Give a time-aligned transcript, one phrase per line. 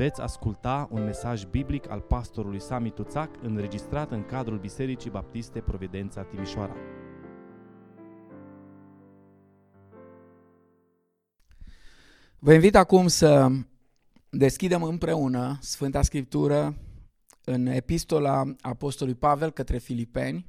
[0.00, 6.22] Veți asculta un mesaj biblic al pastorului Sami Tuțac înregistrat în cadrul Bisericii Baptiste Providența
[6.22, 6.76] Timișoara.
[12.38, 13.48] Vă invit acum să
[14.30, 16.76] deschidem împreună Sfânta Scriptură
[17.44, 20.46] în epistola Apostolului Pavel către Filipeni,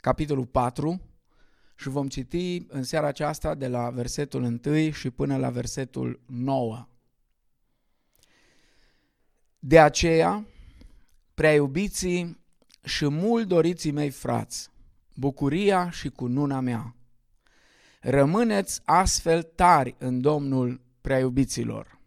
[0.00, 1.00] capitolul 4,
[1.76, 6.84] și vom citi în seara aceasta de la versetul 1 și până la versetul 9.
[9.62, 10.46] De aceea,
[11.34, 12.38] prea iubiții
[12.84, 14.70] și mult doriții mei frați,
[15.14, 16.94] bucuria și cununa mea,
[18.00, 21.98] rămâneți astfel tari în Domnul prea iubiților.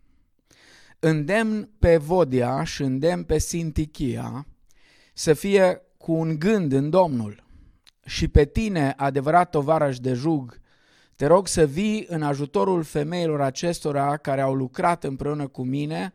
[0.99, 4.47] Îndemn pe Vodia și îndemn pe Sintichia
[5.13, 7.43] să fie cu un gând în Domnul
[8.05, 10.59] și pe tine, adevărat tovarăș de jug,
[11.15, 16.13] te rog să vii în ajutorul femeilor acestora care au lucrat împreună cu mine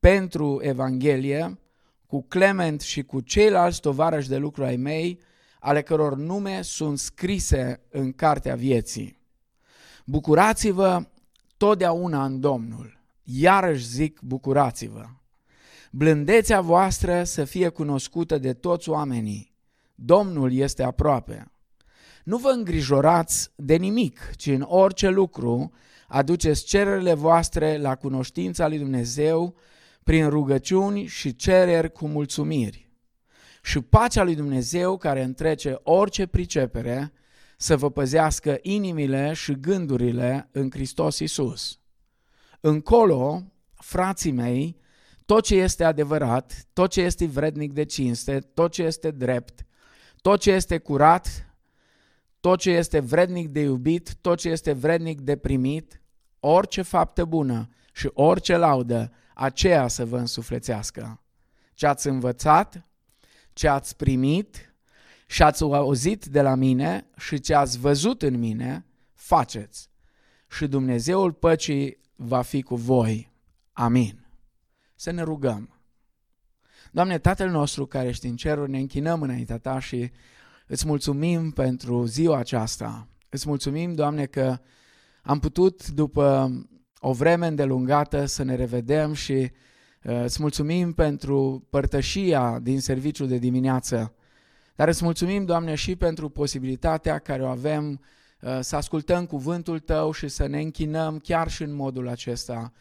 [0.00, 1.58] pentru Evanghelie,
[2.06, 5.20] cu Clement și cu ceilalți tovarăși de lucru ai mei,
[5.60, 9.18] ale căror nume sunt scrise în cartea vieții.
[10.04, 11.06] Bucurați-vă
[11.56, 13.00] totdeauna în Domnul.
[13.22, 15.04] Iarăși zic, bucurați-vă.
[15.90, 19.54] Blândețea voastră să fie cunoscută de toți oamenii.
[19.94, 21.52] Domnul este aproape.
[22.24, 25.72] Nu vă îngrijorați de nimic, ci în orice lucru
[26.08, 29.54] aduceți cererile voastre la cunoștința lui Dumnezeu
[30.08, 32.90] prin rugăciuni și cereri cu mulțumiri.
[33.62, 37.12] Și pacea lui Dumnezeu, care întrece orice pricepere,
[37.56, 41.80] să vă păzească inimile și gândurile în Hristos Isus.
[42.60, 44.76] Încolo, frații mei,
[45.24, 49.66] tot ce este adevărat, tot ce este vrednic de cinste, tot ce este drept,
[50.20, 51.54] tot ce este curat,
[52.40, 56.02] tot ce este vrednic de iubit, tot ce este vrednic de primit,
[56.40, 61.22] orice faptă bună și orice laudă, aceea să vă însuflețească.
[61.74, 62.86] Ce ați învățat,
[63.52, 64.74] ce ați primit
[65.26, 69.90] și ați auzit de la mine și ce ați văzut în mine, faceți.
[70.50, 73.32] Și Dumnezeul păcii va fi cu voi.
[73.72, 74.26] Amin.
[74.94, 75.80] Să ne rugăm.
[76.90, 80.10] Doamne, Tatăl nostru care ești în ceruri, ne închinăm înaintea Ta și
[80.66, 83.08] îți mulțumim pentru ziua aceasta.
[83.28, 84.58] Îți mulțumim, Doamne, că
[85.22, 86.52] am putut, după
[87.00, 93.38] o vreme îndelungată, să ne revedem și uh, îți mulțumim pentru părtășia din serviciul de
[93.38, 94.12] dimineață.
[94.74, 98.00] Dar îți mulțumim, Doamne, și pentru posibilitatea care o avem
[98.40, 102.72] uh, să ascultăm cuvântul Tău și să ne închinăm chiar și în modul acesta.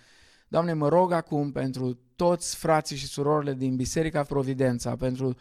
[0.47, 5.35] Doamne, mă rog acum pentru toți frații și surorile din Biserica Providența, pentru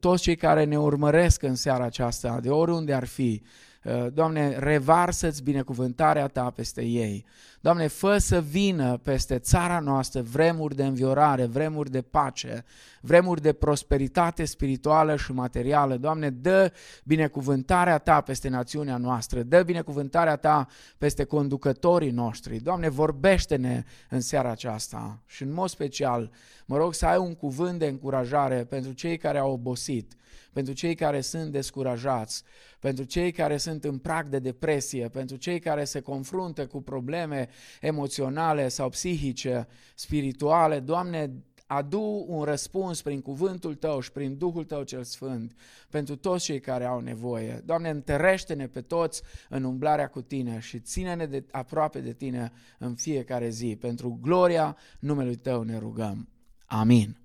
[0.00, 3.42] toți cei care ne urmăresc în seara aceasta, de oriunde ar fi,
[3.84, 7.24] Uh, Doamne, revarsă-ți binecuvântarea Ta peste ei.
[7.62, 12.64] Doamne, fă să vină peste țara noastră vremuri de înviorare, vremuri de pace,
[13.00, 15.96] vremuri de prosperitate spirituală și materială.
[15.96, 16.72] Doamne, dă
[17.04, 20.68] binecuvântarea Ta peste națiunea noastră, dă binecuvântarea Ta
[20.98, 22.58] peste conducătorii noștri.
[22.58, 26.30] Doamne, vorbește-ne în seara aceasta și în mod special
[26.66, 30.12] mă rog să ai un cuvânt de încurajare pentru cei care au obosit,
[30.52, 32.42] pentru cei care sunt descurajați,
[32.78, 37.48] pentru cei care sunt în prag de depresie, pentru cei care se confruntă cu probleme
[37.80, 40.80] emoționale sau psihice, spirituale.
[40.80, 41.30] Doamne,
[41.66, 45.54] adu un răspuns prin cuvântul Tău și prin Duhul Tău cel Sfânt
[45.90, 47.62] pentru toți cei care au nevoie.
[47.64, 52.94] Doamne, întărește-ne pe toți în umblarea cu Tine și ține-ne de, aproape de Tine în
[52.94, 53.76] fiecare zi.
[53.80, 56.28] Pentru gloria numelui Tău ne rugăm.
[56.66, 57.16] Amin.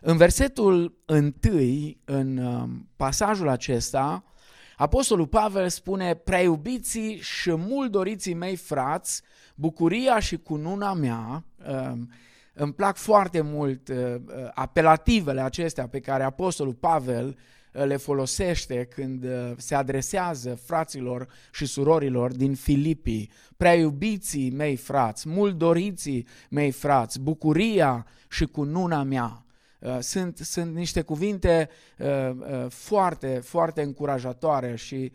[0.00, 4.24] În versetul întâi, în um, pasajul acesta,
[4.76, 9.22] Apostolul Pavel spune, preiubiții și mult doriții mei frați,
[9.54, 12.10] bucuria și cununa mea, um,
[12.54, 18.88] îmi plac foarte mult uh, uh, apelativele acestea pe care Apostolul Pavel uh, le folosește
[18.94, 19.26] când
[19.56, 27.20] se adresează fraților și surorilor din Filipii, prea iubiții mei frați, mult doriții mei frați,
[27.20, 29.45] bucuria și cununa mea.
[29.78, 31.68] Uh, sunt, sunt niște cuvinte
[31.98, 35.12] uh, uh, foarte, foarte încurajatoare și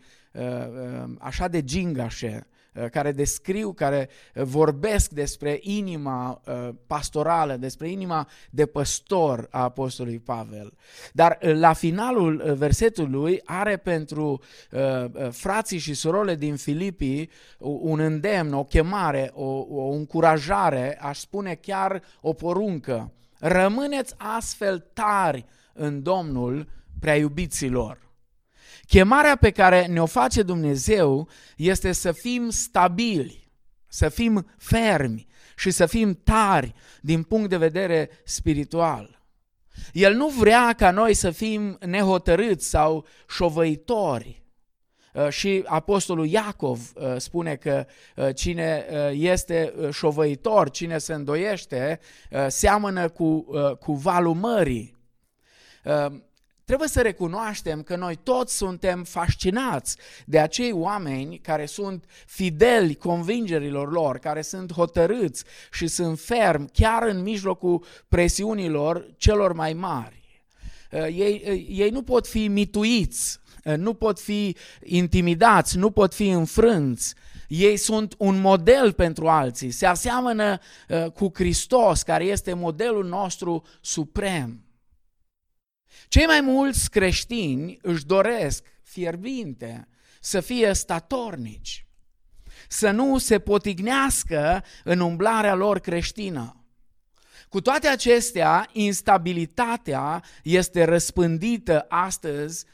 [1.18, 2.46] așa de gingașe
[2.90, 6.40] care descriu, care vorbesc despre inima
[6.86, 10.72] pastorală, despre inima de păstor a Apostolului Pavel.
[11.12, 14.42] Dar la finalul versetului are pentru
[15.30, 22.02] frații și surorile din Filipii un îndemn, o chemare, o, o încurajare, aș spune chiar
[22.20, 23.12] o poruncă
[23.44, 26.68] Rămâneți astfel tari în Domnul
[27.00, 28.10] prea iubiților.
[28.86, 33.50] Chemarea pe care ne-o face Dumnezeu este să fim stabili,
[33.86, 39.22] să fim fermi, și să fim tari din punct de vedere spiritual.
[39.92, 44.41] El nu vrea ca noi să fim nehotărâți sau șovăitori.
[45.12, 47.86] Uh, și apostolul Iacov uh, spune că
[48.16, 52.00] uh, cine este șovăitor, cine se îndoiește,
[52.48, 53.46] seamănă cu,
[53.80, 54.96] cu valul mării.
[56.64, 63.92] Trebuie să recunoaștem că noi toți suntem fascinați de acei oameni care sunt fideli convingerilor
[63.92, 70.44] lor, care sunt hotărâți și sunt fermi chiar în mijlocul presiunilor celor mai mari.
[70.90, 77.14] Ei, ei nu pot fi mituiți Eh, nu pot fi intimidați, nu pot fi înfrânți.
[77.48, 83.64] Ei sunt un model pentru alții, se aseamănă eh, cu Hristos, care este modelul nostru
[83.80, 84.64] suprem.
[86.08, 89.88] Cei mai mulți creștini își doresc fierbinte
[90.20, 91.86] să fie statornici,
[92.68, 96.56] să nu se potignească în umblarea lor creștină.
[97.48, 102.64] Cu toate acestea, instabilitatea este răspândită astăzi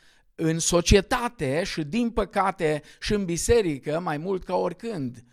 [0.41, 5.25] în societate și din păcate și în biserică mai mult ca oricând.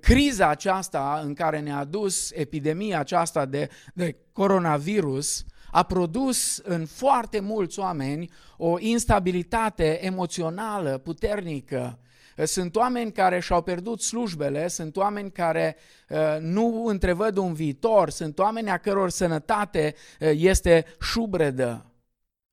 [0.00, 7.40] Criza aceasta în care ne-a dus epidemia aceasta de, de coronavirus a produs în foarte
[7.40, 11.98] mulți oameni o instabilitate emoțională puternică.
[12.44, 15.76] Sunt oameni care și-au pierdut slujbele, sunt oameni care
[16.08, 21.91] uh, nu întrevăd un viitor, sunt oameni a căror sănătate uh, este șubredă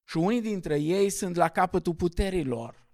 [0.09, 2.87] și unii dintre ei sunt la capătul puterilor.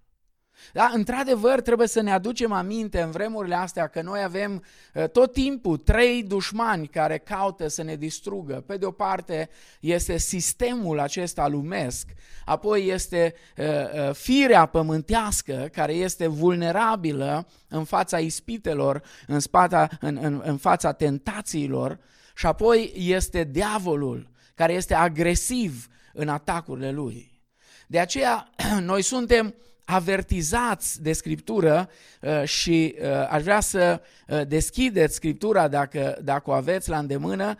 [0.74, 4.64] Da, într-adevăr, trebuie să ne aducem aminte în vremurile astea că noi avem
[4.94, 8.64] uh, tot timpul trei dușmani care caută să ne distrugă.
[8.68, 12.10] Pe de o parte este sistemul acesta lumesc,
[12.46, 20.18] apoi este uh, uh, firea pământească care este vulnerabilă în fața ispitelor, în, spata, în,
[20.22, 22.00] în, în fața tentațiilor
[22.36, 27.42] și apoi este diavolul care este agresiv în atacurile lui.
[27.88, 31.90] De aceea, noi suntem avertizați de Scriptură
[32.22, 37.56] uh, și uh, aș vrea să uh, deschideți Scriptura dacă, dacă o aveți la îndemână,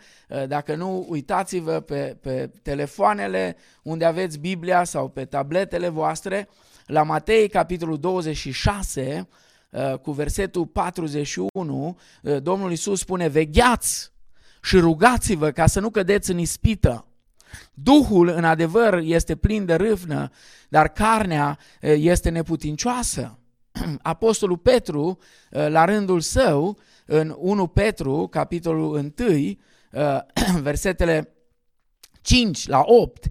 [0.48, 6.48] dacă nu uitați-vă pe, pe telefoanele unde aveți Biblia sau pe tabletele voastre,
[6.86, 9.28] la Matei capitolul 26
[10.02, 11.98] cu versetul 41,
[12.42, 14.12] Domnul Iisus spune, vegheați
[14.62, 17.05] și rugați-vă ca să nu cădeți în ispită.
[17.74, 20.30] Duhul, în adevăr, este plin de râvnă,
[20.68, 23.38] dar carnea este neputincioasă.
[24.02, 29.56] Apostolul Petru, la rândul său, în 1 Petru, capitolul 1,
[30.60, 31.34] versetele
[32.20, 33.30] 5 la 8,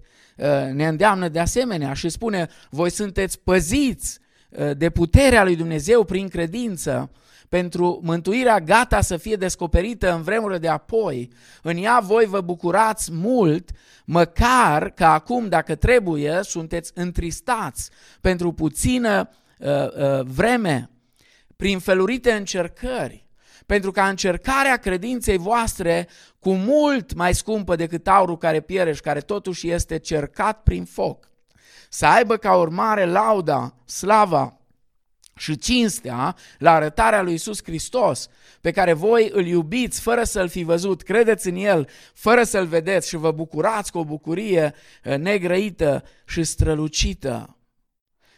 [0.72, 4.18] ne îndeamnă de asemenea și spune, voi sunteți păziți
[4.76, 7.10] de puterea lui Dumnezeu prin credință,
[7.48, 11.30] pentru mântuirea gata să fie descoperită în vremurile de apoi.
[11.62, 13.70] În ea voi vă bucurați mult,
[14.04, 17.90] măcar că acum, dacă trebuie, sunteți întristați
[18.20, 20.90] pentru puțină uh, uh, vreme,
[21.56, 23.26] prin felurite încercări,
[23.66, 26.08] pentru ca încercarea credinței voastre,
[26.38, 31.28] cu mult mai scumpă decât aurul care piere și care totuși este cercat prin foc,
[31.88, 34.56] să aibă ca urmare lauda, slava,
[35.36, 38.28] și cinstea la arătarea lui Isus Hristos,
[38.60, 43.08] pe care voi îl iubiți fără să-l fi văzut, credeți în el fără să-l vedeți
[43.08, 47.56] și vă bucurați cu o bucurie eh, negrăită și strălucită.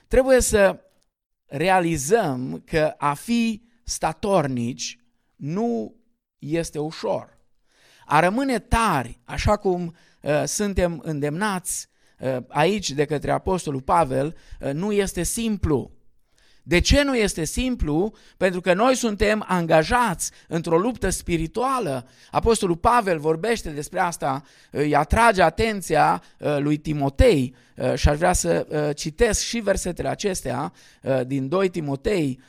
[0.09, 0.81] Trebuie să
[1.47, 4.99] realizăm că a fi statornici
[5.37, 5.95] nu
[6.39, 7.39] este ușor.
[8.07, 14.73] A rămâne tari, așa cum uh, suntem îndemnați uh, aici de către Apostolul Pavel, uh,
[14.73, 15.98] nu este simplu.
[16.69, 18.13] De ce nu este simplu?
[18.37, 22.07] Pentru că noi suntem angajați într-o luptă spirituală.
[22.31, 28.33] Apostolul Pavel vorbește despre asta, îi atrage atenția uh, lui Timotei uh, și aș vrea
[28.33, 30.73] să uh, citesc și versetele acestea
[31.27, 32.41] din 2 Timotei,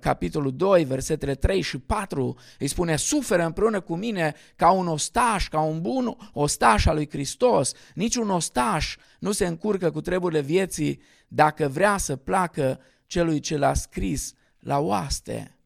[0.00, 5.48] capitolul 2, versetele 3 și 4, îi spune, suferă împreună cu mine ca un ostaș,
[5.48, 7.72] ca un bun ostaș al lui Hristos.
[7.94, 13.74] Niciun ostaș nu se încurcă cu treburile vieții dacă vrea să placă celui ce l-a
[13.74, 15.58] scris la oaste.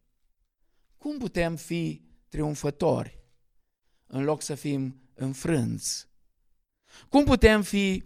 [0.98, 3.18] Cum putem fi triumfători
[4.06, 6.08] în loc să fim înfrânți?
[7.08, 8.04] Cum putem fi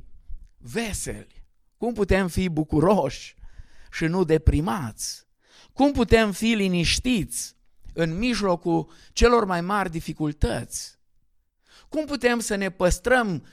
[0.57, 1.47] veseli?
[1.77, 3.35] Cum putem fi bucuroși
[3.91, 5.27] și nu deprimați?
[5.73, 7.57] Cum putem fi liniștiți
[7.93, 10.99] în mijlocul celor mai mari dificultăți?
[11.89, 13.47] Cum putem să ne păstrăm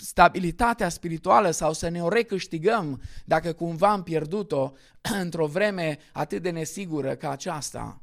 [0.00, 4.72] stabilitatea spirituală sau să ne o recâștigăm dacă cumva am pierdut-o
[5.22, 8.02] într-o vreme atât de nesigură ca aceasta?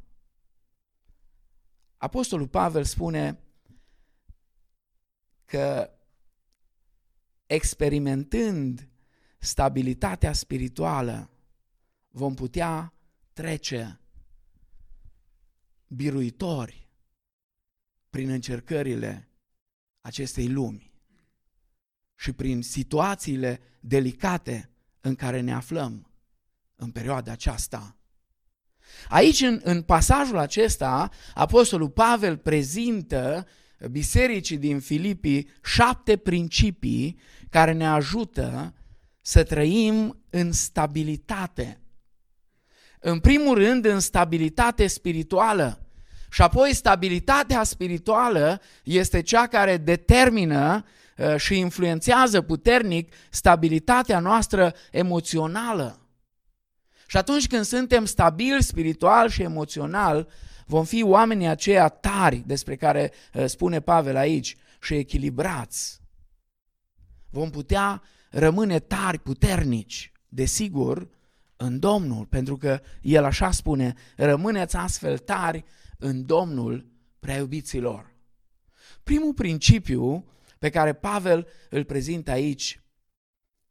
[1.97, 3.39] Apostolul Pavel spune
[5.45, 5.91] că
[7.45, 8.89] experimentând
[9.39, 11.29] stabilitatea spirituală
[12.07, 12.93] vom putea
[13.33, 13.99] trece
[15.87, 16.89] biruitori
[18.09, 19.29] prin încercările
[20.01, 20.86] acestei lumi
[22.17, 24.69] și prin situațiile delicate
[25.01, 26.11] în care ne aflăm
[26.75, 27.97] în perioada aceasta.
[29.07, 33.47] Aici, în, în pasajul acesta, Apostolul Pavel prezintă
[33.91, 37.19] bisericii din Filipii șapte principii
[37.49, 38.73] care ne ajută
[39.21, 41.81] să trăim în stabilitate.
[42.99, 45.81] În primul rând, în stabilitate spirituală.
[46.31, 50.91] Și apoi stabilitatea spirituală este cea care determină uh,
[51.35, 56.01] și influențează puternic stabilitatea noastră emoțională.
[57.07, 60.29] Și atunci când suntem stabili spiritual și emoțional,
[60.65, 66.01] vom fi oamenii aceia tari despre care uh, spune Pavel aici și echilibrați.
[67.29, 71.09] Vom putea rămâne tari, puternici, desigur,
[71.55, 75.63] în Domnul, pentru că El așa spune, rămâneți astfel tari
[75.97, 76.85] în Domnul
[77.19, 78.15] prea iubiților.
[79.03, 80.25] Primul principiu
[80.59, 82.81] pe care Pavel îl prezintă aici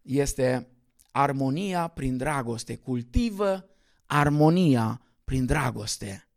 [0.03, 0.69] este
[1.11, 2.77] armonia prin dragoste.
[2.77, 3.69] Cultivă
[4.07, 6.29] armonia prin dragoste.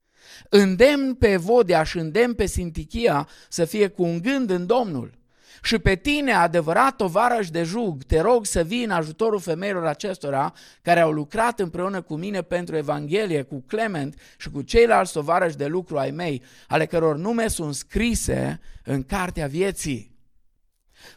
[0.50, 5.18] Îndemn pe Vodea și îndemn pe Sintichia să fie cu un gând în Domnul.
[5.62, 10.54] Și pe tine, adevărat tovarăș de jug, te rog să vii în ajutorul femeilor acestora
[10.82, 15.66] care au lucrat împreună cu mine pentru Evanghelie, cu Clement și cu ceilalți tovarăși de
[15.66, 20.09] lucru ai mei, ale căror nume sunt scrise în cartea vieții.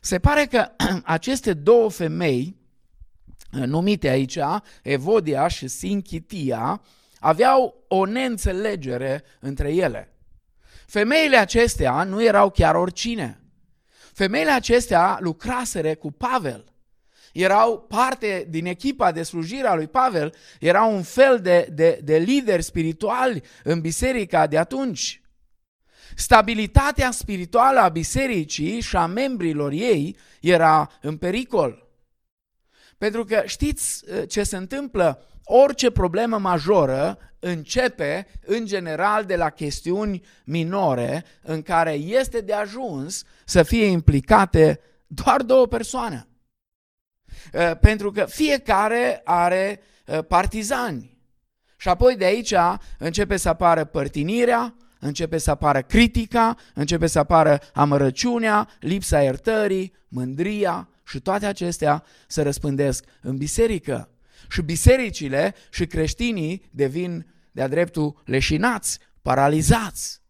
[0.01, 0.69] Se pare că
[1.05, 2.57] aceste două femei,
[3.51, 4.39] numite aici,
[4.83, 6.83] Evodia și Sinchitia,
[7.21, 10.12] aveau o neînțelegere între ele.
[10.87, 13.41] Femeile acestea nu erau chiar oricine.
[14.12, 16.73] Femeile acestea lucraseră cu Pavel.
[17.33, 22.17] Erau parte din echipa de slujire a lui Pavel, erau un fel de, de, de
[22.17, 25.22] lideri spirituali în biserica de atunci.
[26.23, 31.88] Stabilitatea spirituală a bisericii și a membrilor ei era în pericol.
[32.99, 35.26] Pentru că știți uh, ce se întâmplă?
[35.45, 43.25] Orice problemă majoră începe în general de la chestiuni minore în care este de ajuns
[43.45, 46.29] să fie implicate doar două persoane.
[47.52, 51.19] Uh, pentru că fiecare are uh, partizani.
[51.76, 52.55] Și apoi de aici
[52.99, 60.88] începe să apară părtinirea, începe să apară critica, începe să apară amărăciunea, lipsa iertării, mândria
[61.06, 64.09] și toate acestea se răspândesc în biserică.
[64.49, 70.21] Și bisericile și creștinii devin de-a dreptul leșinați, paralizați.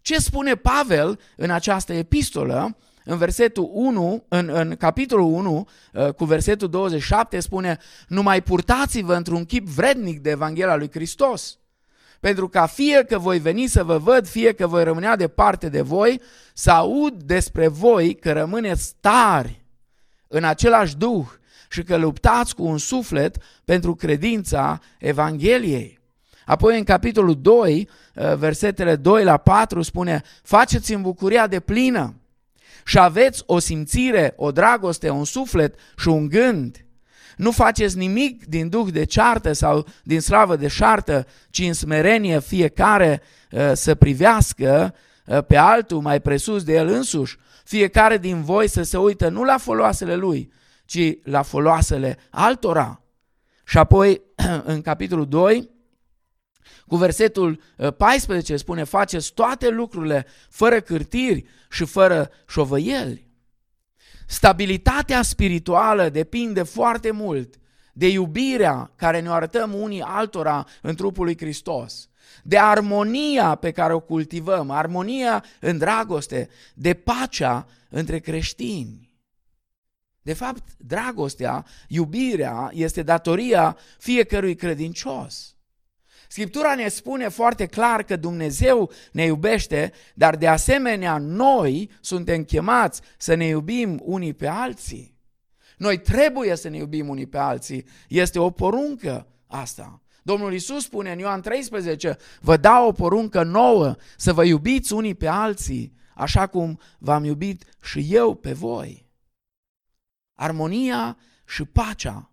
[0.00, 2.76] Ce spune Pavel în această epistolă?
[3.04, 9.44] În versetul 1, în, în capitolul 1, uh, cu versetul 27, spune Numai purtați-vă într-un
[9.44, 11.58] chip vrednic de Evanghelia lui Hristos,
[12.26, 15.80] pentru ca fie că voi veni să vă văd, fie că voi rămânea departe de
[15.80, 16.20] voi,
[16.54, 19.64] să aud despre voi că rămâneți tari
[20.28, 21.26] în același duh
[21.70, 26.00] și că luptați cu un suflet pentru credința Evangheliei.
[26.44, 32.14] Apoi în capitolul 2, uh, versetele 2 la 4 spune Faceți în bucuria de plină
[32.84, 36.85] și aveți o simțire, o dragoste, un suflet și un gând.
[37.36, 42.40] Nu faceți nimic din duh de ceartă sau din slavă de șartă, ci în smerenie
[42.40, 44.94] fiecare uh, să privească
[45.26, 49.44] uh, pe altul mai presus de el însuși, fiecare din voi să se uită nu
[49.44, 50.52] la foloasele lui,
[50.84, 53.00] ci la foloasele altora.
[53.64, 54.22] Și apoi,
[54.64, 55.70] în capitolul 2,
[56.86, 57.60] cu versetul
[57.96, 63.25] 14 uh, spune, faceți toate lucrurile fără cârtiri și fără șovăieli.
[64.26, 67.54] Stabilitatea spirituală depinde foarte mult
[67.92, 72.08] de iubirea care ne arătăm unii altora în trupul lui Hristos,
[72.42, 79.14] de armonia pe care o cultivăm, armonia în dragoste, de pacea între creștini.
[80.22, 85.55] De fapt, dragostea, iubirea este datoria fiecărui credincios.
[86.28, 93.00] Scriptura ne spune foarte clar că Dumnezeu ne iubește, dar de asemenea noi suntem chemați
[93.18, 95.16] să ne iubim unii pe alții.
[95.76, 97.86] Noi trebuie să ne iubim unii pe alții.
[98.08, 100.00] Este o poruncă asta.
[100.22, 105.14] Domnul Isus spune în Ioan 13, vă dau o poruncă nouă, să vă iubiți unii
[105.14, 109.06] pe alții, așa cum v-am iubit și eu pe voi.
[110.34, 111.16] Armonia
[111.46, 112.30] și pacea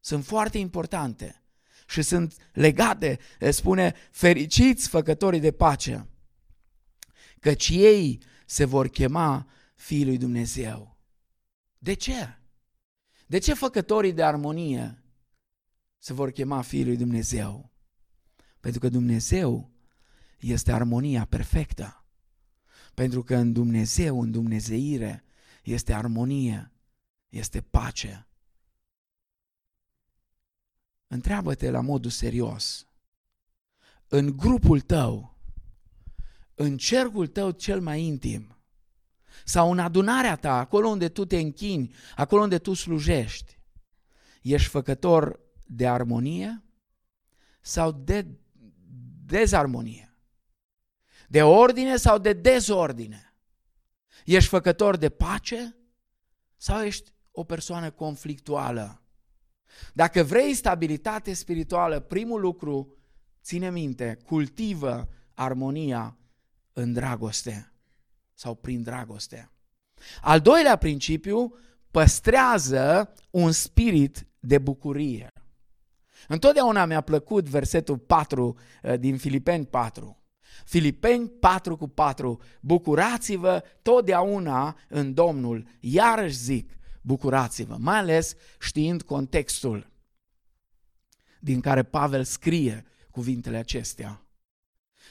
[0.00, 1.41] sunt foarte importante
[1.92, 3.18] și sunt legate,
[3.50, 6.06] spune, fericiți făcătorii de pace.
[7.40, 10.98] căci ei se vor chema fiii lui Dumnezeu.
[11.78, 12.38] De ce?
[13.26, 15.02] De ce făcătorii de armonie
[15.98, 17.72] se vor chema fiii lui Dumnezeu?
[18.60, 19.70] Pentru că Dumnezeu
[20.38, 22.04] este armonia perfectă.
[22.94, 25.24] Pentru că în Dumnezeu, în Dumnezeire,
[25.62, 26.72] este armonie,
[27.28, 28.26] este pace.
[31.12, 32.86] Întreabă-te la modul serios.
[34.08, 35.38] În grupul tău,
[36.54, 38.56] în cercul tău cel mai intim,
[39.44, 43.58] sau în adunarea ta, acolo unde tu te închini, acolo unde tu slujești,
[44.42, 46.62] ești făcător de armonie
[47.60, 48.26] sau de
[49.24, 50.16] dezarmonie?
[51.28, 53.34] De ordine sau de dezordine?
[54.24, 55.76] Ești făcător de pace
[56.56, 59.01] sau ești o persoană conflictuală?
[59.92, 62.96] Dacă vrei stabilitate spirituală, primul lucru,
[63.42, 66.16] ține minte, cultivă armonia
[66.72, 67.72] în dragoste
[68.34, 69.50] sau prin dragoste.
[70.20, 71.54] Al doilea principiu,
[71.90, 75.26] păstrează un spirit de bucurie.
[76.28, 80.22] Întotdeauna mi-a plăcut versetul 4 uh, din Filipeni 4.
[80.64, 82.40] Filipeni 4 cu 4.
[82.60, 85.66] Bucurați-vă totdeauna în Domnul.
[85.80, 89.90] Iarăși zic, bucurați-vă, mai ales știind contextul
[91.40, 94.26] din care Pavel scrie cuvintele acestea.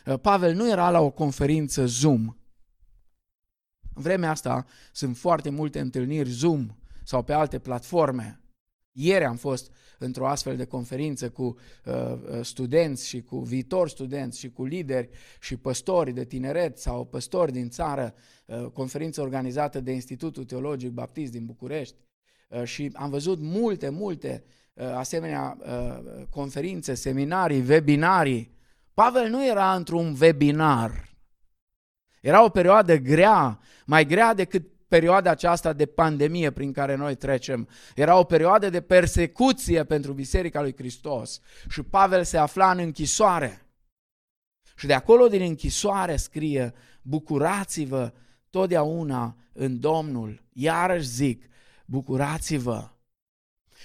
[0.06, 2.36] Uh, Pavel nu era la o conferință Zoom.
[3.94, 8.41] În vremea asta sunt foarte multe întâlniri Zoom sau pe alte platforme.
[8.92, 14.40] Ieri am fost într-o astfel de conferință cu uh, uh, studenți și cu viitori studenți
[14.40, 18.14] și cu lideri și păstori de tineret sau păstori din țară,
[18.46, 21.96] uh, conferință organizată de Institutul Teologic Baptist din București
[22.50, 24.44] uh, și am văzut multe, multe
[24.74, 28.60] uh, asemenea uh, conferințe, seminarii, webinarii.
[28.94, 31.10] Pavel nu era într-un webinar.
[32.22, 37.68] Era o perioadă grea, mai grea decât perioada aceasta de pandemie prin care noi trecem.
[37.96, 43.66] Era o perioadă de persecuție pentru Biserica lui Hristos și Pavel se afla în închisoare.
[44.76, 48.14] Și de acolo din închisoare scrie, bucurați-vă
[48.50, 50.44] totdeauna în Domnul.
[50.54, 51.50] Iarăși zic,
[51.86, 52.90] bucurați-vă.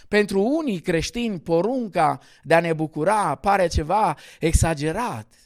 [0.08, 5.45] Pentru unii creștini, porunca de a ne bucura pare ceva exagerat.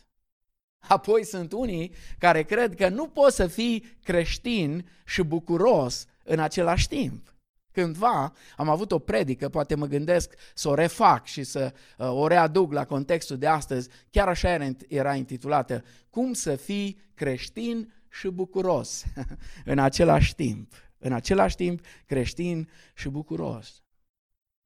[0.89, 6.89] Apoi sunt unii care cred că nu poți să fii creștin și bucuros în același
[6.89, 7.35] timp.
[7.73, 12.27] Cândva am avut o predică, poate mă gândesc să o refac și să uh, o
[12.27, 18.29] readuc la contextul de astăzi, chiar așa era, era intitulată, Cum să fii creștin și
[18.29, 19.05] bucuros
[19.65, 20.73] în același timp.
[20.99, 23.83] În același timp creștin și bucuros.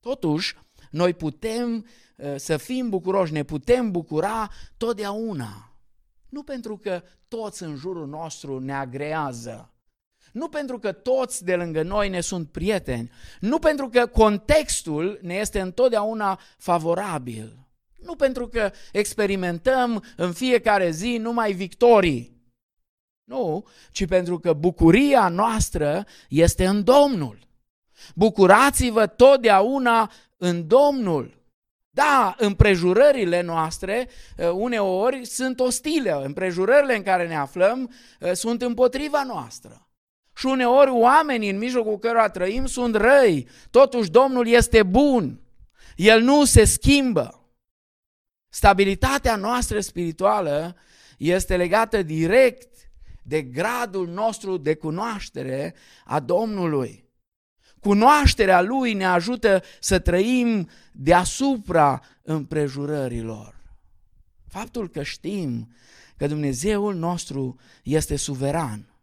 [0.00, 0.56] Totuși,
[0.90, 5.73] noi putem uh, să fim bucuroși, ne putem bucura totdeauna
[6.34, 9.72] nu pentru că toți în jurul nostru ne agrează,
[10.32, 15.34] nu pentru că toți de lângă noi ne sunt prieteni, nu pentru că contextul ne
[15.34, 17.58] este întotdeauna favorabil,
[17.98, 22.42] nu pentru că experimentăm în fiecare zi numai victorii,
[23.24, 27.38] nu, ci pentru că bucuria noastră este în Domnul.
[28.14, 31.43] Bucurați-vă totdeauna în Domnul.
[31.94, 39.24] Da, împrejurările noastre uh, uneori sunt ostile, împrejurările în care ne aflăm uh, sunt împotriva
[39.24, 39.88] noastră.
[40.36, 45.40] Și uneori oamenii în mijlocul cărora trăim sunt răi, totuși Domnul este bun,
[45.96, 47.48] El nu se schimbă.
[48.48, 50.76] Stabilitatea noastră spirituală
[51.18, 52.74] este legată direct
[53.22, 57.03] de gradul nostru de cunoaștere a Domnului.
[57.84, 63.76] Cunoașterea Lui ne ajută să trăim deasupra împrejurărilor.
[64.48, 65.72] Faptul că știm
[66.16, 69.00] că Dumnezeul nostru este suveran,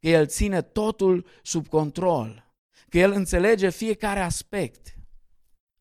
[0.00, 2.54] că El ține totul sub control,
[2.88, 4.98] că El înțelege fiecare aspect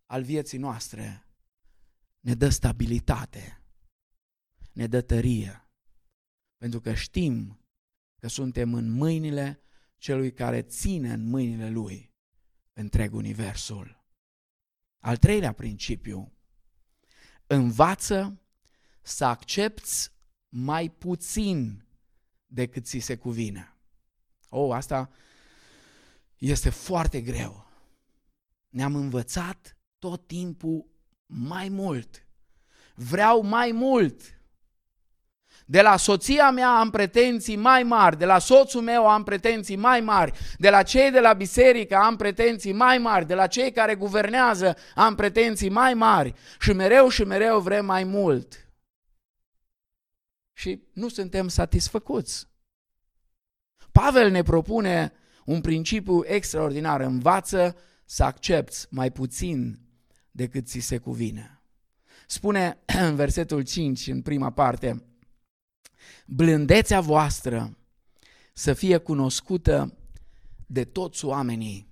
[0.06, 1.28] al vieții noastre,
[2.20, 3.62] ne dă stabilitate,
[4.72, 5.70] ne dă tărie,
[6.58, 7.60] pentru că știm
[8.20, 9.60] că suntem în mâinile
[9.98, 12.09] celui care ține în mâinile Lui
[12.74, 14.04] întreg universul.
[15.00, 16.34] Al treilea principiu,
[17.48, 18.42] învață
[19.02, 20.12] să accepti
[20.50, 21.86] mai puțin
[22.46, 23.74] decât ți se cuvine.
[24.50, 25.10] O, oh, asta
[26.38, 27.68] este foarte greu.
[28.70, 30.86] Ne-am învățat tot timpul
[31.26, 32.28] mai mult.
[32.96, 34.39] Vreau mai mult.
[35.72, 40.02] De la soția mea am pretenții mai mari, de la soțul meu am pretenții mai
[40.02, 43.96] mari, de la cei de la biserică am pretenții mai mari, de la cei care
[43.96, 48.70] guvernează am pretenții mai mari și mereu și mereu vrem mai mult.
[50.54, 52.48] Și nu suntem satisfăcuți.
[53.92, 55.14] Pavel ne propune
[55.46, 57.02] un principiu extraordinar.
[57.02, 59.80] Învață să accepti mai puțin
[60.32, 61.62] decât ți se cuvine.
[62.28, 62.78] Spune
[63.08, 65.04] în versetul 5, în prima parte,
[66.26, 67.78] blândețea voastră
[68.54, 69.98] să fie cunoscută
[70.66, 71.88] de toți oamenii.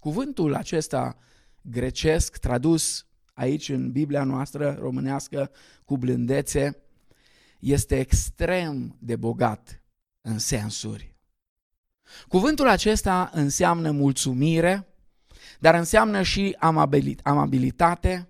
[0.00, 1.16] Cuvântul acesta
[1.62, 5.50] grecesc, tradus aici în Biblia noastră românească
[5.84, 6.82] cu blândețe,
[7.58, 9.82] este extrem de bogat
[10.20, 11.14] în sensuri.
[12.28, 14.88] Cuvântul acesta înseamnă mulțumire,
[15.58, 16.56] dar înseamnă și
[17.22, 18.28] amabilitate,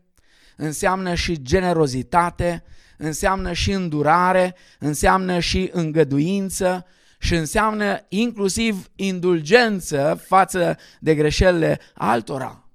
[0.56, 2.64] înseamnă și generozitate,
[3.00, 6.86] înseamnă și îndurare, înseamnă și îngăduință
[7.18, 12.68] și înseamnă inclusiv indulgență față de greșelile altora.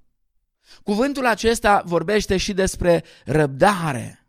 [0.82, 4.26] Cuvântul acesta vorbește și despre răbdare,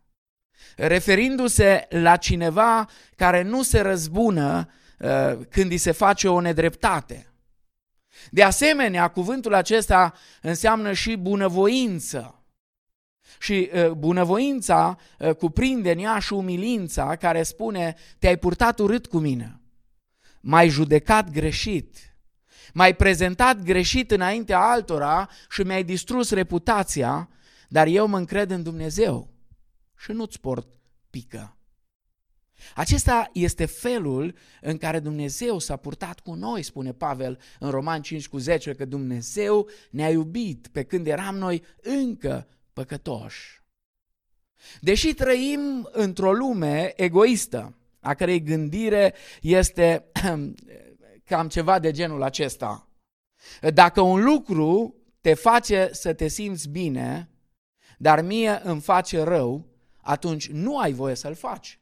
[0.76, 7.32] referindu-se la cineva care nu se răzbună uh, când îi se face o nedreptate.
[8.30, 12.37] De asemenea, cuvântul acesta înseamnă și bunăvoință.
[13.38, 19.18] Și uh, bunăvoința uh, cuprinde în ea și umilința care spune te-ai purtat urât cu
[19.18, 19.60] mine,
[20.40, 22.16] m-ai judecat greșit,
[22.72, 27.28] m-ai prezentat greșit înaintea altora și mi-ai distrus reputația,
[27.68, 29.28] dar eu mă încred în Dumnezeu
[29.96, 30.68] și nu-ți port
[31.10, 31.52] pică.
[32.74, 38.28] Acesta este felul în care Dumnezeu s-a purtat cu noi, spune Pavel în Roman 5
[38.28, 42.46] cu 10, că Dumnezeu ne-a iubit pe când eram noi încă
[42.78, 43.62] păcătoși.
[44.80, 50.10] Deși trăim într-o lume egoistă, a cărei gândire este
[51.28, 52.88] cam ceva de genul acesta.
[53.74, 57.30] Dacă un lucru te face să te simți bine,
[57.98, 59.66] dar mie îmi face rău,
[60.02, 61.80] atunci nu ai voie să-l faci.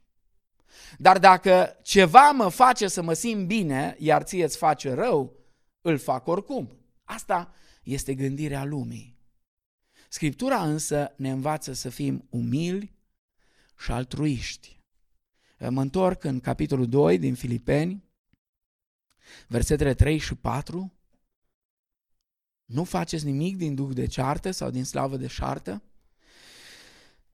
[0.98, 5.32] Dar dacă ceva mă face să mă simt bine, iar ție îți face rău,
[5.80, 6.78] îl fac oricum.
[7.04, 9.15] Asta este gândirea lumii.
[10.08, 12.94] Scriptura însă ne învață să fim umili
[13.78, 14.80] și altruiști.
[15.68, 18.04] Mă întorc în capitolul 2 din Filipeni,
[19.48, 20.92] versetele 3 și 4.
[22.64, 25.82] Nu faceți nimic din duh de ceartă sau din slavă de șartă,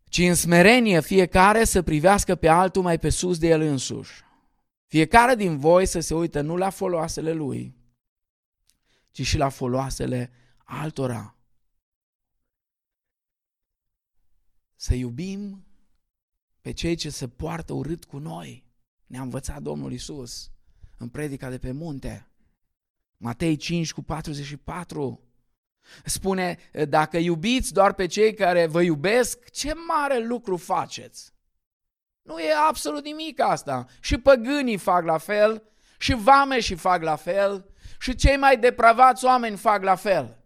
[0.05, 4.25] ci în smerenie fiecare să privească pe altul mai pe sus de el însuși.
[4.87, 7.77] Fiecare din voi să se uită nu la foloasele lui,
[9.11, 10.31] ci și la foloasele
[10.65, 11.37] altora.
[14.83, 15.65] Să iubim
[16.61, 18.65] pe cei ce se poartă urât cu noi.
[19.07, 20.51] Ne-a învățat Domnul Isus
[20.99, 22.29] în predica de pe munte.
[23.17, 25.21] Matei 5 cu 44.
[26.05, 31.33] Spune, dacă iubiți doar pe cei care vă iubesc, ce mare lucru faceți?
[32.23, 33.87] Nu e absolut nimic asta.
[34.01, 35.63] Și păgânii fac la fel,
[35.99, 36.17] și
[36.61, 37.67] și fac la fel,
[37.99, 40.42] și cei mai depravați oameni fac la fel.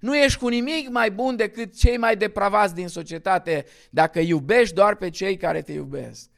[0.00, 4.96] Nu ești cu nimic mai bun decât cei mai depravați din societate dacă iubești doar
[4.96, 6.30] pe cei care te iubesc.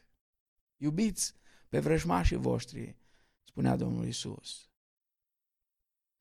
[0.76, 1.34] Iubiți
[1.68, 2.96] pe vrăjmașii voștri,
[3.44, 4.68] spunea Domnul Isus.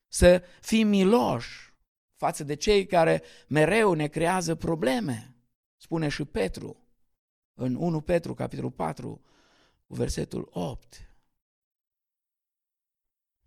[0.08, 1.74] Să fii miloși
[2.14, 5.36] față de cei care mereu ne creează probleme,
[5.76, 6.76] spune și Petru
[7.54, 9.20] în 1 Petru, capitolul 4,
[9.86, 11.10] cu versetul 8.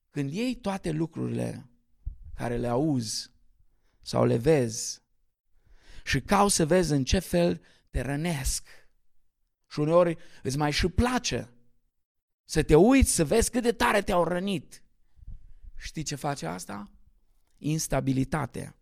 [0.10, 1.69] Când iei toate lucrurile
[2.36, 3.34] care le auzi
[4.05, 5.01] sau le vezi
[6.03, 8.67] și cauți să vezi în ce fel te rănesc
[9.67, 11.49] și uneori îți mai și place
[12.43, 14.83] să te uiți să vezi cât de tare te-au rănit.
[15.75, 16.89] Știi ce face asta?
[17.57, 18.75] instabilitate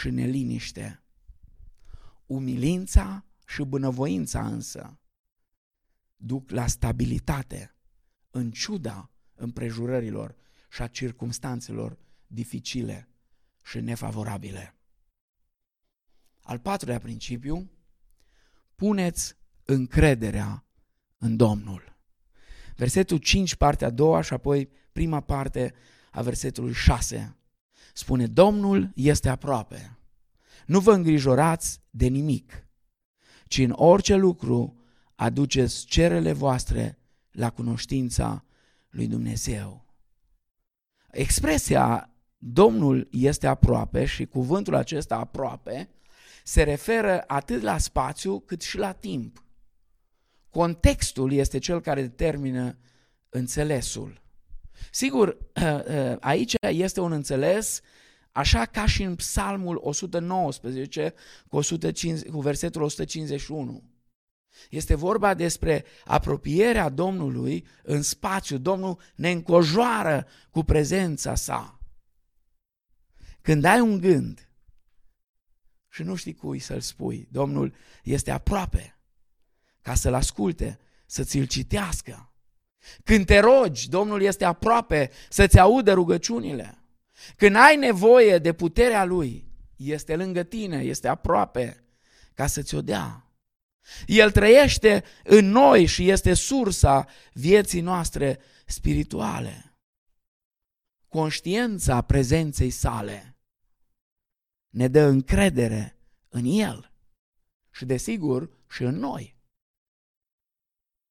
[0.00, 1.02] și neliniște.
[2.26, 5.00] Umilința și bunăvoința însă
[6.16, 7.76] duc la stabilitate
[8.30, 10.36] în ciuda împrejurărilor
[10.70, 13.08] și a circumstanțelor dificile
[13.62, 14.74] și nefavorabile.
[16.42, 17.70] Al patrulea principiu,
[18.74, 20.64] puneți încrederea
[21.18, 21.96] în Domnul.
[22.76, 25.74] Versetul 5, partea a doua și apoi prima parte
[26.10, 27.36] a versetului 6
[27.92, 29.98] spune, Domnul este aproape.
[30.66, 32.66] Nu vă îngrijorați de nimic,
[33.46, 34.76] ci în orice lucru
[35.14, 36.98] aduceți cerele voastre
[37.30, 38.44] la cunoștința
[38.90, 39.86] lui Dumnezeu.
[41.10, 42.11] Expresia
[42.44, 45.88] Domnul este aproape și cuvântul acesta aproape
[46.44, 49.44] se referă atât la spațiu cât și la timp.
[50.50, 52.78] Contextul este cel care determină
[53.28, 54.22] înțelesul.
[54.90, 55.38] Sigur,
[56.20, 57.80] aici este un înțeles
[58.32, 61.14] așa ca și în Psalmul 119
[61.48, 63.82] cu, 150, cu versetul 151.
[64.70, 68.58] Este vorba despre apropierea Domnului în spațiu.
[68.58, 71.76] Domnul ne încojoară cu prezența sa.
[73.42, 74.48] Când ai un gând
[75.88, 78.96] și nu știi cui să-l spui, Domnul este aproape
[79.80, 82.32] ca să-l asculte, să ți-l citească.
[83.04, 86.78] Când te rogi, Domnul este aproape să-ți audă rugăciunile.
[87.36, 91.84] Când ai nevoie de puterea Lui, este lângă tine, este aproape
[92.34, 93.26] ca să-ți o dea.
[94.06, 99.76] El trăiește în noi și este sursa vieții noastre spirituale.
[101.08, 103.31] Conștiința prezenței sale
[104.72, 105.96] ne dă încredere
[106.28, 106.92] în El
[107.70, 109.36] și, desigur, și în noi.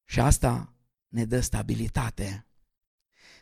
[0.05, 0.73] Și asta
[1.07, 2.45] ne dă stabilitate.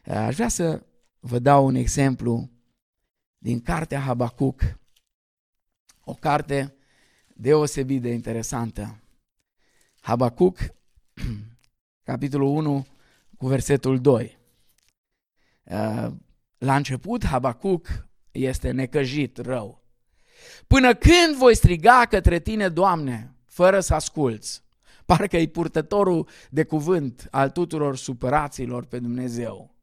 [0.06, 0.86] Aș vrea să
[1.20, 2.50] vă dau un exemplu
[3.38, 4.62] din cartea Habacuc,
[6.04, 6.76] o carte
[7.36, 9.04] deosebit de interesantă.
[10.02, 10.58] Habacuc,
[12.04, 12.88] capitolul 1,
[13.38, 14.38] cu versetul 2.
[16.58, 19.79] La început, Habacuc este necăjit rău.
[20.68, 24.64] Până când voi striga către tine, Doamne, fără să asculți?
[25.06, 29.76] Parcă e purtătorul de cuvânt al tuturor supăraților pe Dumnezeu.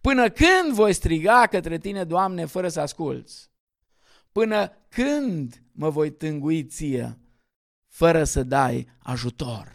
[0.00, 3.50] Până când voi striga către tine, Doamne, fără să asculți?
[4.32, 7.18] Până când mă voi tângui ție,
[7.88, 9.72] fără să dai ajutor?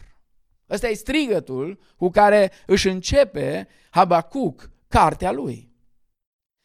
[0.70, 5.72] Ăsta e strigătul cu care își începe Habacuc cartea lui.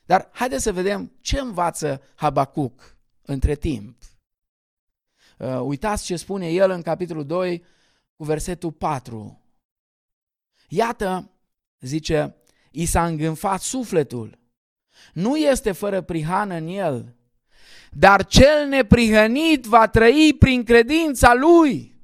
[0.05, 2.94] Dar haideți să vedem ce învață Habacuc
[3.25, 3.97] între timp.
[5.37, 7.63] Uh, uitați ce spune el în capitolul 2
[8.15, 9.41] cu versetul 4.
[10.67, 11.31] Iată,
[11.79, 12.35] zice,
[12.71, 14.39] i s-a îngânfat sufletul.
[15.13, 17.15] Nu este fără prihană în el,
[17.91, 21.95] dar cel neprihănit va trăi prin credința lui.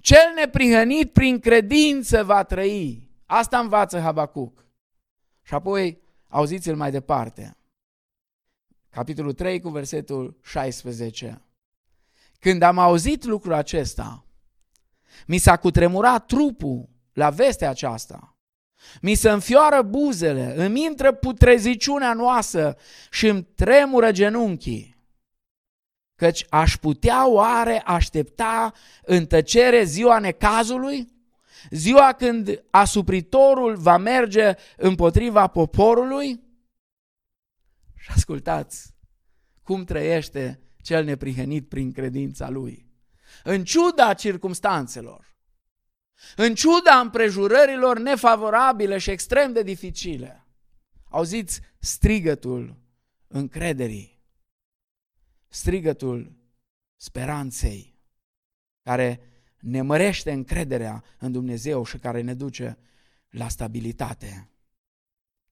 [0.00, 3.10] Cel neprihănit prin credință va trăi.
[3.26, 4.64] Asta învață Habacuc.
[5.42, 7.56] Și apoi auziți-l mai departe.
[8.96, 11.42] Capitolul 3 cu versetul 16.
[12.40, 14.26] Când am auzit lucrul acesta,
[15.26, 18.36] mi s-a cutremurat trupul la vestea aceasta.
[19.00, 22.76] Mi se înfioară buzele, îmi intră putreziciunea noastră
[23.10, 24.96] și îmi tremură genunchii.
[26.14, 31.08] Căci aș putea oare aștepta în tăcere ziua necazului?
[31.70, 36.45] Ziua când asupritorul va merge împotriva poporului?
[38.06, 38.94] Și ascultați
[39.62, 42.90] cum trăiește cel neprihănit prin credința lui.
[43.44, 45.36] În ciuda circumstanțelor,
[46.36, 50.46] în ciuda împrejurărilor nefavorabile și extrem de dificile,
[51.04, 52.76] auziți strigătul
[53.26, 54.22] încrederii,
[55.48, 56.36] strigătul
[56.96, 57.98] speranței,
[58.82, 59.20] care
[59.60, 62.78] ne mărește încrederea în Dumnezeu și care ne duce
[63.28, 64.50] la stabilitate.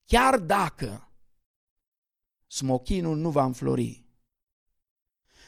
[0.04, 1.13] Chiar dacă
[2.46, 4.04] smochinul nu va înflori,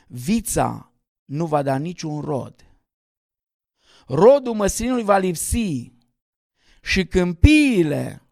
[0.06, 0.92] vița
[1.24, 2.64] nu va da niciun rod,
[4.06, 5.92] rodul măslinului va lipsi
[6.82, 8.22] și câmpiile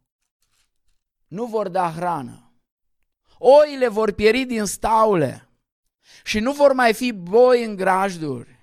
[1.26, 2.52] nu vor da hrană.
[3.38, 5.48] Oile vor pieri din staule
[6.24, 8.58] și nu vor mai fi boi în grajduri.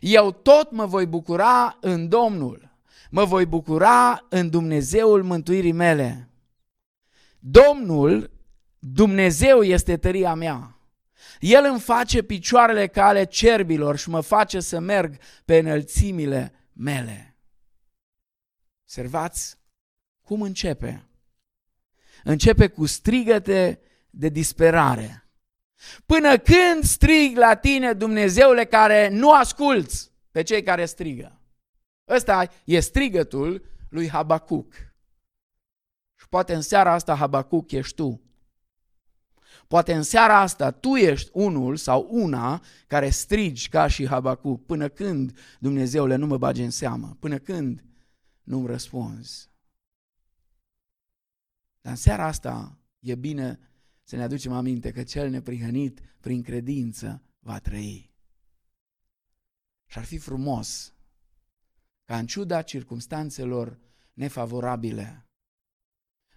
[0.00, 2.70] Eu tot mă voi bucura în Domnul,
[3.10, 6.30] mă voi bucura în Dumnezeul mântuirii mele.
[7.38, 8.30] Domnul,
[8.78, 10.78] Dumnezeu este tăria mea.
[11.40, 17.36] El îmi face picioarele ca ale cerbilor și mă face să merg pe înălțimile mele.
[18.82, 19.58] Observați
[20.22, 21.08] cum începe.
[22.24, 25.28] Începe cu strigăte de disperare.
[26.06, 31.40] Până când strig la tine, Dumnezeule, care nu asculți pe cei care strigă?
[32.08, 34.74] Ăsta e strigătul lui Habacuc.
[36.16, 38.27] Și poate în seara asta Habacuc ești tu.
[39.68, 44.88] Poate în seara asta tu ești unul sau una care strigi ca și Habacuc, până
[44.88, 47.84] când, Dumnezeule, nu mă bage în seamă, până când
[48.42, 49.50] nu-mi răspunzi.
[51.80, 53.58] Dar în seara asta e bine
[54.02, 58.14] să ne aducem aminte că cel neprihănit prin credință va trăi.
[59.86, 60.92] Și ar fi frumos
[62.04, 63.78] ca în ciuda circumstanțelor
[64.12, 65.26] nefavorabile,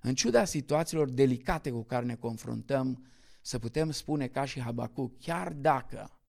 [0.01, 3.05] în ciuda situațiilor delicate cu care ne confruntăm,
[3.41, 6.19] să putem spune ca și Habacuc, chiar dacă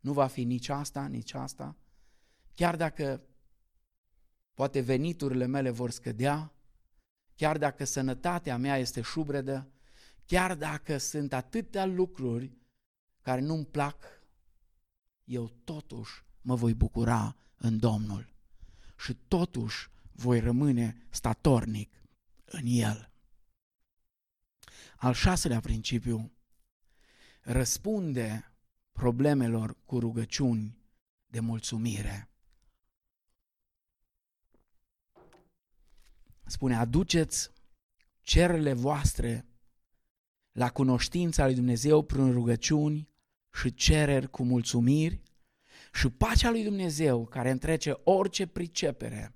[0.00, 1.76] nu va fi nici asta, nici asta,
[2.54, 3.22] chiar dacă
[4.54, 6.52] poate veniturile mele vor scădea,
[7.36, 9.68] chiar dacă sănătatea mea este șubredă,
[10.26, 12.52] chiar dacă sunt atâtea lucruri
[13.22, 14.04] care nu-mi plac,
[15.24, 18.34] eu totuși mă voi bucura în Domnul
[18.98, 22.02] și totuși voi rămâne statornic
[22.44, 23.13] în El.
[24.96, 26.32] Al șaselea principiu
[27.40, 28.52] răspunde
[28.92, 30.78] problemelor cu rugăciuni
[31.26, 32.28] de mulțumire.
[36.44, 37.50] Spune, aduceți
[38.20, 39.46] cererile voastre
[40.52, 43.08] la cunoștința lui Dumnezeu prin rugăciuni
[43.52, 45.22] și cereri cu mulțumiri
[45.92, 49.34] și pacea lui Dumnezeu care întrece orice pricepere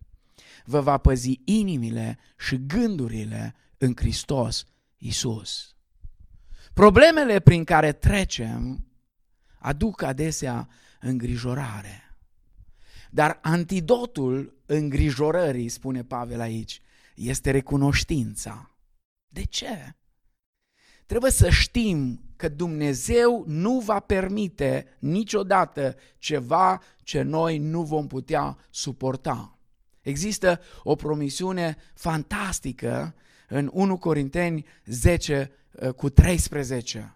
[0.64, 4.66] vă va păzi inimile și gândurile în Hristos
[4.98, 5.76] Isus.
[6.74, 8.86] Problemele prin care trecem
[9.58, 10.68] aduc adesea
[11.00, 12.16] îngrijorare.
[13.10, 16.80] Dar antidotul îngrijorării, spune Pavel aici,
[17.14, 18.76] este recunoștința.
[19.28, 19.96] De ce?
[21.06, 28.58] Trebuie să știm că Dumnezeu nu va permite niciodată ceva ce noi nu vom putea
[28.70, 29.58] suporta.
[30.00, 33.14] Există o promisiune fantastică
[33.48, 37.12] în 1 Corinteni 10 uh, cu 13.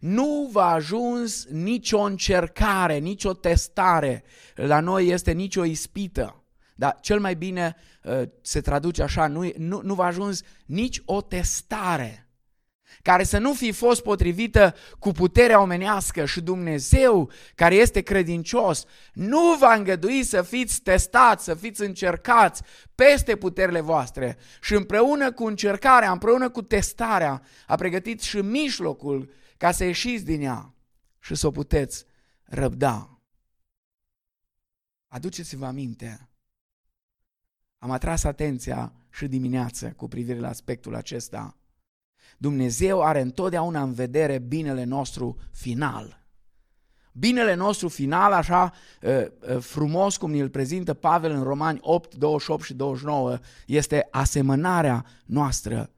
[0.00, 4.24] Nu va ajuns nicio încercare, nicio testare.
[4.54, 6.44] La noi este nicio ispită.
[6.74, 11.20] Dar cel mai bine uh, se traduce așa, nu, nu, nu va ajuns nici o
[11.20, 12.29] testare
[13.02, 19.56] care să nu fi fost potrivită cu puterea omenească și Dumnezeu, care este credincios, nu
[19.58, 22.62] va îngădui să fiți testați, să fiți încercați
[22.94, 24.38] peste puterile voastre.
[24.60, 30.42] Și împreună cu încercarea, împreună cu testarea, a pregătit și mijlocul ca să ieșiți din
[30.42, 30.74] ea
[31.18, 32.04] și să o puteți
[32.42, 33.20] răbda.
[35.08, 36.28] Aduceți-vă aminte,
[37.78, 41.54] am atras atenția și dimineață cu privire la aspectul acesta–
[42.40, 46.24] Dumnezeu are întotdeauna în vedere binele nostru final.
[47.12, 48.72] Binele nostru final, așa
[49.02, 55.04] uh, uh, frumos cum ne-l prezintă Pavel în Romani 8, 28 și 29, este asemănarea
[55.26, 55.90] noastră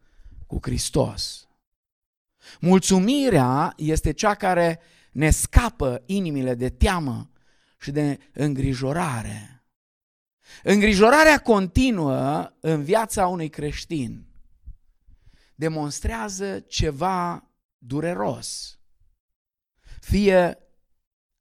[0.46, 1.48] cu Hristos.
[2.61, 4.81] Mulțumirea este cea care
[5.12, 7.31] ne scapă inimile de teamă
[7.78, 9.64] și de îngrijorare.
[10.62, 14.26] Îngrijorarea continuă în viața unui creștin
[15.54, 18.78] demonstrează ceva dureros.
[20.00, 20.58] Fie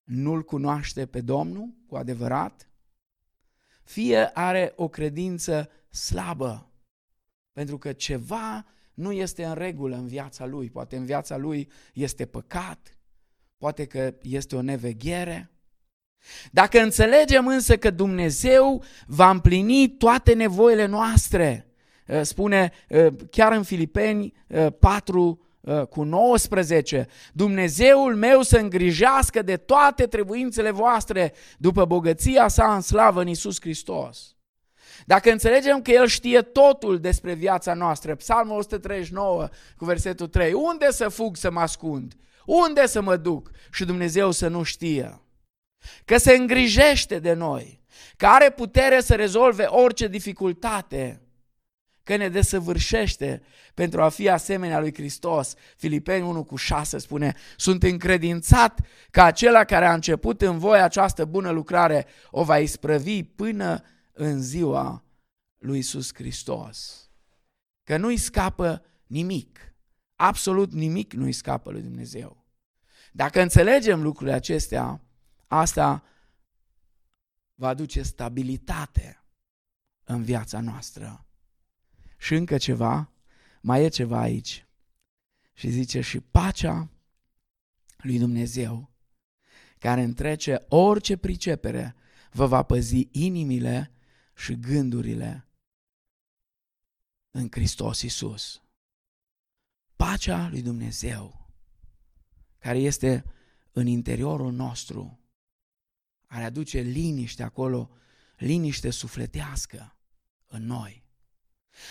[0.03, 2.69] nu-L cunoaște pe Domnul cu adevărat,
[3.83, 6.71] fie are o credință slabă,
[7.51, 10.69] pentru că ceva nu este în regulă în viața lui.
[10.69, 12.99] Poate în viața lui este păcat,
[13.57, 15.51] poate că este o neveghere.
[16.51, 21.70] Dacă înțelegem însă că Dumnezeu va împlini toate nevoile noastre, Eh,
[22.21, 24.33] spune eh, chiar în Filipeni
[24.79, 32.73] 4 eh, cu 19, Dumnezeul meu să îngrijească de toate trebuințele voastre după bogăția sa
[32.75, 34.35] în slavă în Iisus Hristos.
[35.05, 40.91] Dacă înțelegem că El știe totul despre viața noastră, Psalmul 139 cu versetul 3, unde
[40.91, 42.13] să fug să mă ascund?
[42.45, 43.51] Unde să mă duc?
[43.71, 45.21] Și Dumnezeu să nu știe.
[46.05, 47.81] Că se îngrijește de noi,
[48.17, 51.21] că are putere să rezolve orice dificultate,
[52.03, 53.41] că ne desăvârșește
[53.73, 55.53] pentru a fi asemenea lui Hristos.
[55.77, 58.79] Filipeni 1 cu 6 spune, sunt încredințat
[59.11, 64.41] că acela care a început în voi această bună lucrare o va isprăvi până în
[64.41, 65.03] ziua
[65.57, 67.09] lui Isus Hristos.
[67.83, 69.75] Că nu-i scapă nimic,
[70.15, 72.45] absolut nimic nu-i scapă lui Dumnezeu.
[73.11, 75.01] Dacă înțelegem lucrurile acestea,
[75.47, 76.03] asta
[77.55, 79.23] va aduce stabilitate
[80.03, 81.25] în viața noastră.
[82.21, 83.11] Și încă ceva,
[83.61, 84.67] mai e ceva aici.
[85.53, 86.89] Și zice, și pacea
[87.97, 88.91] lui Dumnezeu,
[89.77, 91.95] care întrece orice pricepere,
[92.31, 93.91] vă va păzi inimile
[94.35, 95.47] și gândurile
[97.31, 98.63] în Hristos Isus.
[99.95, 101.49] Pacea lui Dumnezeu,
[102.57, 103.25] care este
[103.71, 105.19] în interiorul nostru,
[106.27, 107.89] care aduce liniște acolo,
[108.37, 109.97] liniște sufletească
[110.47, 111.00] în noi.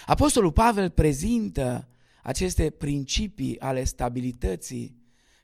[0.07, 1.89] Apostolul Pavel prezintă
[2.23, 4.99] aceste principii ale stabilității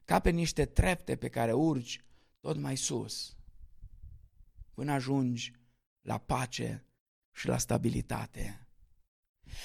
[0.04, 2.04] ca pe niște trepte pe care urci
[2.40, 3.36] tot mai sus,
[4.74, 5.52] până ajungi
[6.02, 6.84] la pace
[7.32, 8.66] și la stabilitate.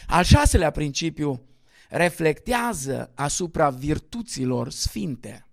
[0.07, 1.45] Al șaselea principiu
[1.89, 5.45] reflectează asupra virtuților sfinte.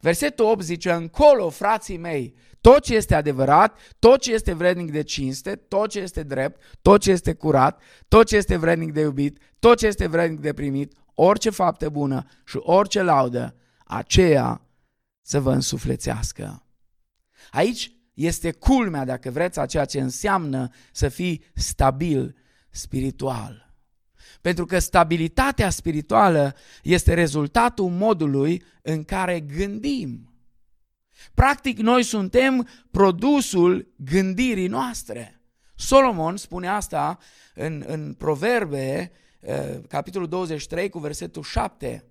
[0.00, 2.34] Versetul 8 zice, încolo, frații mei,
[2.70, 7.00] tot ce este adevărat, tot ce este vrednic de cinste, tot ce este drept, tot
[7.00, 10.92] ce este curat, tot ce este vrednic de iubit, tot ce este vrednic de primit,
[11.14, 14.68] orice faptă bună și orice laudă, aceea
[15.22, 16.66] să vă însuflețească.
[17.50, 22.36] Aici este culmea, dacă vreți, a ceea ce înseamnă să fii stabil
[22.70, 23.74] spiritual.
[24.40, 30.33] Pentru că stabilitatea spirituală este rezultatul modului în care gândim.
[31.34, 35.40] Practic, noi suntem produsul gândirii noastre.
[35.74, 37.18] Solomon spune asta
[37.54, 42.04] în, în Proverbe, eh, capitolul 23, cu versetul 7.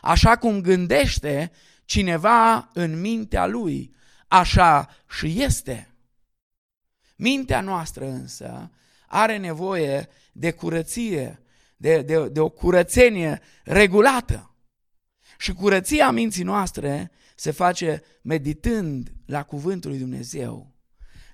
[0.00, 1.52] Așa cum gândește
[1.84, 3.94] cineva în mintea lui,
[4.28, 5.94] așa și este.
[7.16, 8.70] Mintea noastră însă
[9.06, 11.42] are nevoie de curăție,
[11.76, 14.54] de, de, de o curățenie regulată.
[15.38, 17.10] Și curăția minții noastre
[17.40, 20.74] se face meditând la cuvântul lui Dumnezeu,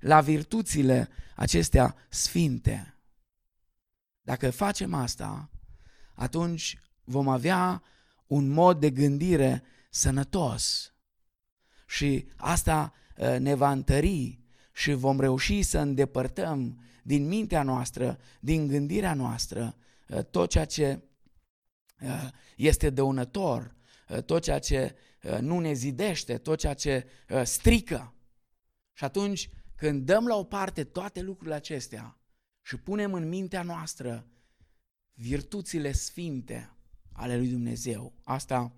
[0.01, 2.99] la virtuțile acestea sfinte.
[4.21, 5.51] Dacă facem asta,
[6.15, 7.83] atunci vom avea
[8.27, 10.95] un mod de gândire sănătos.
[11.87, 14.41] Și asta ă, ne va întări
[14.73, 19.77] și vom reuși să îndepărtăm din mintea noastră, din gândirea noastră,
[20.11, 21.03] ă, tot ceea ce
[22.07, 23.75] ă, este dăunător,
[24.25, 24.97] tot ceea ce
[25.41, 27.07] nu ne zidește, tot ceea ce
[27.43, 28.14] strică.
[28.93, 32.18] Și atunci, când dăm la o parte toate lucrurile acestea
[32.62, 34.29] și punem în mintea noastră
[35.12, 36.77] virtuțile sfinte
[37.12, 38.77] ale lui Dumnezeu, asta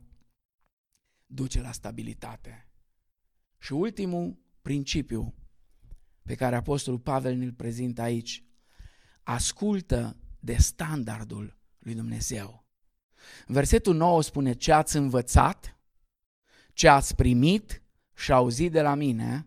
[1.27, 2.69] duce la stabilitate.
[3.59, 5.35] Și ultimul principiu
[6.23, 8.45] pe care Apostolul Pavel ne-l prezintă aici,
[9.23, 12.67] ascultă de standardul lui Dumnezeu.
[13.47, 15.76] Versetul 9 spune, ce ați învățat,
[16.77, 17.83] ce ați primit
[18.15, 19.47] și auzit de la mine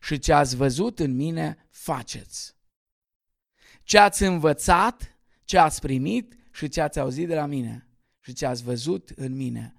[0.00, 2.56] și ce ați văzut în mine, faceți.
[3.82, 7.88] Ce ați învățat, ce ați primit și ce ați auzit de la mine
[8.20, 9.74] și ce ați văzut în mine,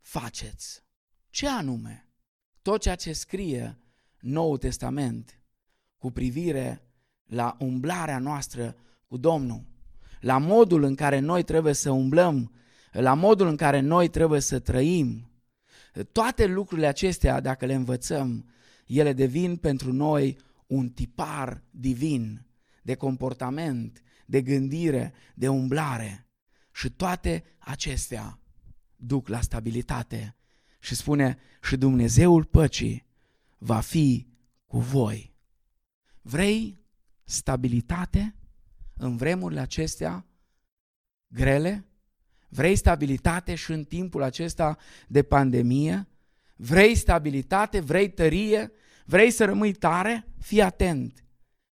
[0.00, 0.82] faceți.
[1.30, 2.08] Ce anume?
[2.62, 3.78] Tot ceea ce scrie
[4.18, 5.42] Noul Testament
[5.96, 6.82] cu privire
[7.24, 8.76] la umblarea noastră
[9.06, 9.66] cu Domnul,
[10.20, 12.52] la modul în care noi trebuie să umblăm,
[12.92, 15.27] la modul în care noi trebuie să trăim.
[16.12, 18.50] Toate lucrurile acestea, dacă le învățăm,
[18.86, 22.46] ele devin pentru noi un tipar divin
[22.82, 26.26] de comportament, de gândire, de umblare.
[26.72, 28.40] Și toate acestea
[28.96, 30.36] duc la stabilitate.
[30.80, 33.06] Și spune, și Dumnezeul păcii
[33.58, 34.26] va fi
[34.66, 35.34] cu voi.
[36.22, 36.84] Vrei
[37.24, 38.34] stabilitate
[38.96, 40.26] în vremurile acestea
[41.26, 41.87] grele?
[42.48, 44.76] Vrei stabilitate și în timpul acesta
[45.08, 46.08] de pandemie?
[46.56, 47.80] Vrei stabilitate?
[47.80, 48.72] Vrei tărie?
[49.04, 50.28] Vrei să rămâi tare?
[50.38, 51.24] Fii atent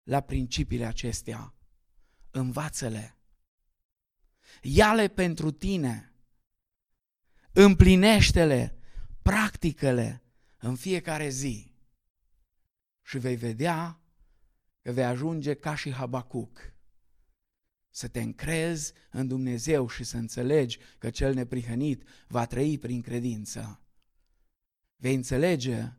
[0.03, 1.55] la principiile acestea.
[2.31, 3.16] Învață-le.
[4.62, 6.14] Ia-le pentru tine
[7.55, 8.79] împlinește-le,
[9.22, 10.22] practică-le
[10.59, 11.75] în fiecare zi
[13.03, 14.01] și vei vedea
[14.83, 16.74] că vei ajunge ca și Habacuc.
[17.97, 23.80] Să te încrezi în Dumnezeu și să înțelegi că cel neprihănit va trăi prin credință.
[24.97, 25.92] Vei înțelege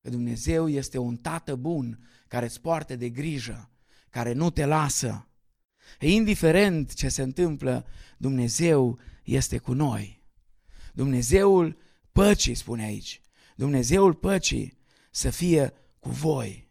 [0.00, 3.70] că Dumnezeu este un tată bun care îți poartă de grijă,
[4.10, 5.28] care nu te lasă.
[5.98, 7.86] E indiferent ce se întâmplă,
[8.18, 10.22] Dumnezeu este cu noi.
[10.94, 11.76] Dumnezeul
[12.12, 13.20] păcii, spune aici,
[13.56, 14.78] Dumnezeul păcii
[15.10, 16.70] să fie cu voi.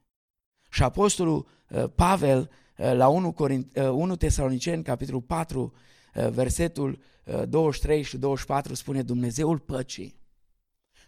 [0.69, 5.74] Și Apostolul uh, Pavel uh, la 1, Corint, 1 uh, Tesaloniceni, capitolul 4,
[6.30, 6.99] versetul
[7.47, 10.21] 23 și 24 spune Dumnezeul păcii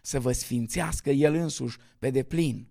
[0.06, 2.68] să vă sfințească El însuși pe deplin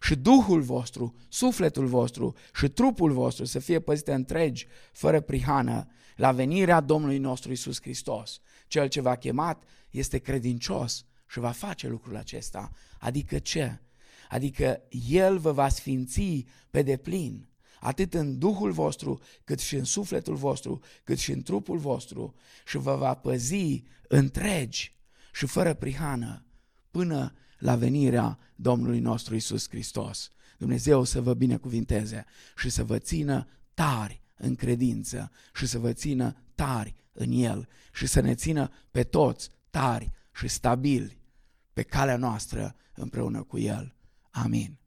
[0.00, 6.32] și Duhul vostru, sufletul vostru și trupul vostru să fie păzite întregi, fără prihană, la
[6.32, 8.40] venirea Domnului nostru Isus Hristos.
[8.66, 12.70] Cel ce v-a chemat este credincios și va face lucrul acesta.
[12.98, 13.80] Adică ce?
[14.28, 17.48] Adică El vă va sfinți pe deplin,
[17.80, 22.34] atât în Duhul vostru, cât și în sufletul vostru, cât și în trupul vostru
[22.66, 24.94] și vă va păzi întregi
[25.32, 26.44] și fără prihană
[26.90, 30.30] până la venirea Domnului nostru Isus Hristos.
[30.58, 32.24] Dumnezeu să vă binecuvinteze
[32.56, 38.06] și să vă țină tari în credință și să vă țină tari în El și
[38.06, 41.18] să ne țină pe toți tari și stabili
[41.72, 43.94] pe calea noastră împreună cu El.
[44.30, 44.78] Amin.